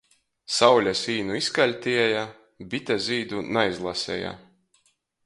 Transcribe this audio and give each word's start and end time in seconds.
Saule 0.59 0.93
sīnu 1.01 1.35
izkaļtieja, 1.41 2.23
bite 2.73 2.97
zīdu 3.09 3.45
naizlaseja. 3.59 4.37